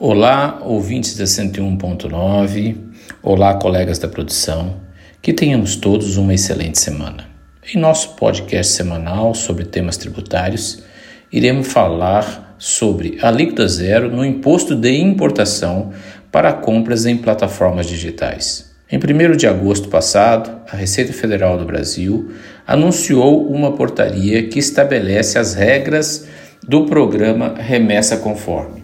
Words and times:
Olá, 0.00 0.60
ouvintes 0.64 1.16
da 1.16 1.24
101.9. 1.24 2.76
Olá, 3.20 3.54
colegas 3.54 3.98
da 3.98 4.06
produção. 4.06 4.76
Que 5.20 5.32
tenhamos 5.32 5.74
todos 5.74 6.16
uma 6.16 6.32
excelente 6.32 6.78
semana. 6.78 7.26
Em 7.74 7.80
nosso 7.80 8.14
podcast 8.14 8.74
semanal 8.74 9.34
sobre 9.34 9.64
temas 9.64 9.96
tributários, 9.96 10.84
iremos 11.32 11.66
falar 11.66 12.54
sobre 12.60 13.18
alíquota 13.20 13.66
zero 13.66 14.08
no 14.08 14.24
imposto 14.24 14.76
de 14.76 14.92
importação 15.00 15.90
para 16.30 16.52
compras 16.52 17.04
em 17.04 17.16
plataformas 17.16 17.88
digitais. 17.88 18.72
Em 18.88 18.98
1 18.98 19.36
de 19.36 19.48
agosto 19.48 19.88
passado, 19.88 20.60
a 20.70 20.76
Receita 20.76 21.12
Federal 21.12 21.58
do 21.58 21.64
Brasil 21.64 22.30
anunciou 22.64 23.50
uma 23.50 23.72
portaria 23.72 24.46
que 24.46 24.60
estabelece 24.60 25.40
as 25.40 25.54
regras 25.54 26.28
do 26.62 26.86
programa 26.86 27.56
Remessa 27.58 28.16
Conforme. 28.16 28.77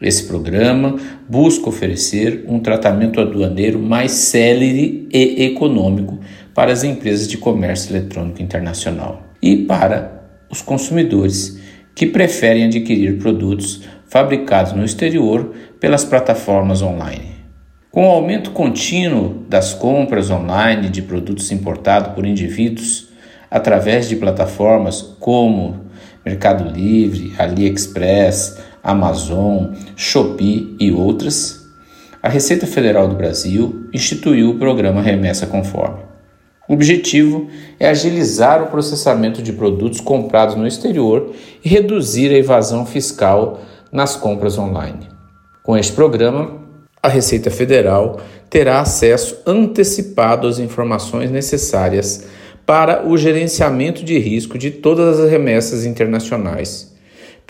Esse 0.00 0.24
programa 0.24 0.96
busca 1.28 1.68
oferecer 1.68 2.44
um 2.48 2.58
tratamento 2.58 3.20
aduaneiro 3.20 3.78
mais 3.78 4.12
célere 4.12 5.06
e 5.12 5.44
econômico 5.44 6.18
para 6.54 6.72
as 6.72 6.82
empresas 6.82 7.28
de 7.28 7.36
comércio 7.36 7.94
eletrônico 7.94 8.40
internacional 8.40 9.22
e 9.42 9.56
para 9.58 10.22
os 10.50 10.62
consumidores 10.62 11.60
que 11.94 12.06
preferem 12.06 12.64
adquirir 12.64 13.18
produtos 13.18 13.82
fabricados 14.08 14.72
no 14.72 14.84
exterior 14.84 15.54
pelas 15.78 16.02
plataformas 16.02 16.80
online. 16.80 17.30
Com 17.90 18.06
o 18.06 18.10
aumento 18.10 18.52
contínuo 18.52 19.44
das 19.48 19.74
compras 19.74 20.30
online 20.30 20.88
de 20.88 21.02
produtos 21.02 21.52
importados 21.52 22.14
por 22.14 22.24
indivíduos 22.24 23.10
através 23.50 24.08
de 24.08 24.16
plataformas 24.16 25.02
como 25.20 25.90
Mercado 26.24 26.72
Livre, 26.72 27.32
AliExpress, 27.38 28.69
Amazon, 28.82 29.72
Shopee 29.96 30.76
e 30.78 30.90
outras, 30.92 31.68
a 32.22 32.28
Receita 32.28 32.66
Federal 32.66 33.08
do 33.08 33.14
Brasil 33.14 33.86
instituiu 33.92 34.50
o 34.50 34.58
programa 34.58 35.00
Remessa 35.00 35.46
Conforme. 35.46 36.02
O 36.68 36.74
objetivo 36.74 37.48
é 37.80 37.88
agilizar 37.88 38.62
o 38.62 38.66
processamento 38.66 39.42
de 39.42 39.52
produtos 39.52 40.00
comprados 40.00 40.54
no 40.54 40.66
exterior 40.66 41.32
e 41.64 41.68
reduzir 41.68 42.30
a 42.30 42.38
evasão 42.38 42.86
fiscal 42.86 43.60
nas 43.90 44.16
compras 44.16 44.56
online. 44.56 45.08
Com 45.62 45.76
este 45.76 45.92
programa, 45.92 46.60
a 47.02 47.08
Receita 47.08 47.50
Federal 47.50 48.20
terá 48.48 48.80
acesso 48.80 49.38
antecipado 49.46 50.46
às 50.46 50.58
informações 50.58 51.30
necessárias 51.30 52.26
para 52.66 53.08
o 53.08 53.16
gerenciamento 53.16 54.04
de 54.04 54.18
risco 54.18 54.58
de 54.58 54.70
todas 54.70 55.18
as 55.18 55.30
remessas 55.30 55.84
internacionais, 55.84 56.89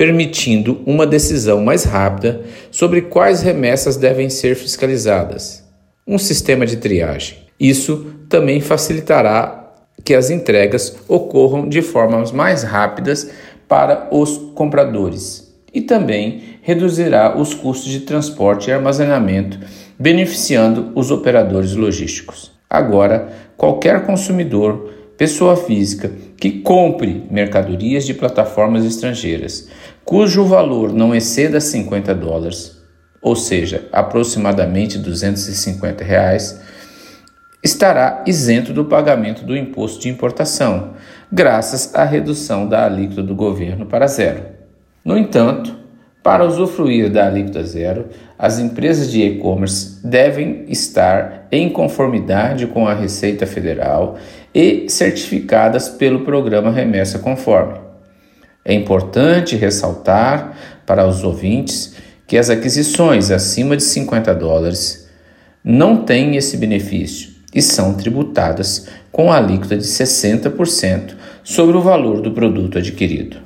permitindo 0.00 0.80
uma 0.86 1.06
decisão 1.06 1.60
mais 1.60 1.84
rápida 1.84 2.40
sobre 2.70 3.02
quais 3.02 3.42
remessas 3.42 3.98
devem 3.98 4.30
ser 4.30 4.54
fiscalizadas. 4.54 5.62
Um 6.06 6.16
sistema 6.16 6.64
de 6.64 6.78
triagem. 6.78 7.36
Isso 7.60 8.06
também 8.26 8.62
facilitará 8.62 9.74
que 10.02 10.14
as 10.14 10.30
entregas 10.30 10.96
ocorram 11.06 11.68
de 11.68 11.82
formas 11.82 12.32
mais 12.32 12.62
rápidas 12.62 13.30
para 13.68 14.08
os 14.10 14.38
compradores 14.54 15.54
e 15.70 15.82
também 15.82 16.44
reduzirá 16.62 17.36
os 17.36 17.52
custos 17.52 17.92
de 17.92 18.00
transporte 18.00 18.70
e 18.70 18.72
armazenamento, 18.72 19.58
beneficiando 19.98 20.92
os 20.94 21.10
operadores 21.10 21.74
logísticos. 21.74 22.52
Agora, 22.70 23.28
qualquer 23.54 24.06
consumidor 24.06 24.94
pessoa 25.20 25.54
física 25.54 26.10
que 26.34 26.50
compre 26.50 27.26
mercadorias 27.30 28.06
de 28.06 28.14
plataformas 28.14 28.86
estrangeiras 28.86 29.68
cujo 30.02 30.46
valor 30.46 30.94
não 30.94 31.14
exceda 31.14 31.60
50 31.60 32.14
dólares, 32.14 32.80
ou 33.20 33.36
seja, 33.36 33.86
aproximadamente 33.92 34.96
250 34.96 36.02
reais, 36.02 36.62
estará 37.62 38.24
isento 38.26 38.72
do 38.72 38.86
pagamento 38.86 39.44
do 39.44 39.54
imposto 39.54 40.00
de 40.00 40.08
importação, 40.08 40.94
graças 41.30 41.94
à 41.94 42.02
redução 42.02 42.66
da 42.66 42.86
alíquota 42.86 43.22
do 43.22 43.34
governo 43.34 43.84
para 43.84 44.06
zero. 44.06 44.42
No 45.04 45.18
entanto, 45.18 45.76
para 46.22 46.46
usufruir 46.46 47.10
da 47.10 47.26
alíquota 47.26 47.62
zero, 47.62 48.08
as 48.38 48.58
empresas 48.58 49.10
de 49.10 49.22
e-commerce 49.22 49.98
devem 50.02 50.64
estar 50.68 51.46
em 51.52 51.68
conformidade 51.68 52.66
com 52.66 52.86
a 52.86 52.94
Receita 52.94 53.46
Federal 53.46 54.16
e 54.54 54.88
certificadas 54.88 55.88
pelo 55.88 56.20
programa 56.20 56.70
Remessa 56.70 57.18
Conforme. 57.18 57.78
É 58.64 58.74
importante 58.74 59.56
ressaltar 59.56 60.56
para 60.84 61.06
os 61.06 61.24
ouvintes 61.24 61.94
que 62.26 62.36
as 62.36 62.50
aquisições 62.50 63.30
acima 63.30 63.76
de 63.76 63.82
50 63.82 64.34
dólares 64.34 65.08
não 65.64 66.04
têm 66.04 66.36
esse 66.36 66.56
benefício 66.56 67.30
e 67.54 67.60
são 67.60 67.94
tributadas 67.94 68.88
com 69.10 69.32
a 69.32 69.36
alíquota 69.36 69.76
de 69.76 69.84
60% 69.84 71.14
sobre 71.42 71.76
o 71.76 71.82
valor 71.82 72.20
do 72.20 72.32
produto 72.32 72.78
adquirido. 72.78 73.38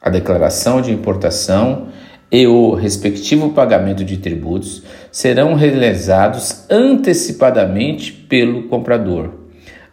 A 0.00 0.10
declaração 0.10 0.80
de 0.80 0.92
importação 0.92 1.88
e 2.30 2.46
o 2.46 2.74
respectivo 2.74 3.50
pagamento 3.50 4.04
de 4.04 4.18
tributos 4.18 4.82
serão 5.10 5.54
realizados 5.54 6.64
antecipadamente 6.70 8.12
pelo 8.12 8.68
comprador, 8.68 9.39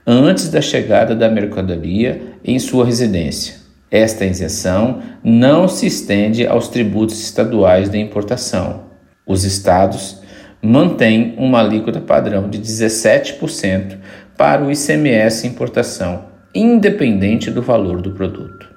antes 0.09 0.47
da 0.47 0.61
chegada 0.61 1.13
da 1.13 1.29
mercadoria 1.29 2.21
em 2.41 2.57
sua 2.57 2.85
residência. 2.85 3.55
Esta 3.91 4.25
isenção 4.25 5.01
não 5.21 5.67
se 5.67 5.85
estende 5.85 6.47
aos 6.47 6.69
tributos 6.69 7.19
estaduais 7.19 7.89
de 7.89 7.97
importação. 7.97 8.85
Os 9.25 9.43
estados 9.43 10.21
mantêm 10.61 11.35
uma 11.37 11.59
alíquota 11.59 11.99
padrão 11.99 12.49
de 12.49 12.57
17% 12.57 13.97
para 14.37 14.63
o 14.63 14.71
ICMS 14.71 15.45
importação, 15.45 16.25
independente 16.55 17.51
do 17.51 17.61
valor 17.61 18.01
do 18.01 18.11
produto. 18.11 18.67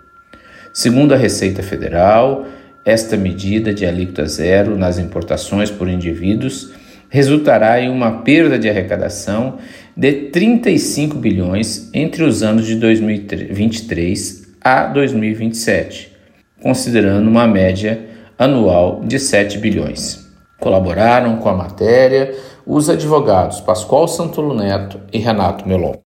Segundo 0.73 1.15
a 1.15 1.17
Receita 1.17 1.63
Federal, 1.63 2.45
esta 2.85 3.17
medida 3.17 3.73
de 3.73 3.87
alíquota 3.87 4.27
zero 4.27 4.77
nas 4.77 4.99
importações 4.99 5.71
por 5.71 5.89
indivíduos 5.89 6.73
resultará 7.11 7.81
em 7.81 7.91
uma 7.91 8.23
perda 8.23 8.59
de 8.59 8.71
arrecadação 8.71 9.59
de 9.95 10.13
35 10.31 11.17
bilhões 11.17 11.91
entre 11.93 12.23
os 12.23 12.43
anos 12.43 12.65
de 12.65 12.77
2023 12.77 14.49
a 14.63 14.87
2027, 14.87 16.13
considerando 16.63 17.29
uma 17.29 17.47
média 17.47 18.07
anual 18.39 19.03
de 19.05 19.19
7 19.19 19.59
bilhões. 19.59 20.27
Colaboraram 20.59 21.37
com 21.37 21.49
a 21.49 21.57
matéria 21.57 22.35
os 22.67 22.89
advogados 22.89 23.61
Pascoal 23.61 24.07
Santolo 24.07 24.55
Neto 24.55 25.01
e 25.13 25.19
Renato 25.19 25.69
Melon. 25.69 25.95